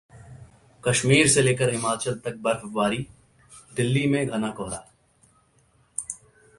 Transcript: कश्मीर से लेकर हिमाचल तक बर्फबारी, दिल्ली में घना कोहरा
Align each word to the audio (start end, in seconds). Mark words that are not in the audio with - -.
कश्मीर 0.83 1.27
से 1.27 1.41
लेकर 1.41 1.69
हिमाचल 1.69 2.15
तक 2.15 2.37
बर्फबारी, 2.37 3.05
दिल्ली 3.75 4.07
में 4.07 4.25
घना 4.27 4.49
कोहरा 4.49 4.85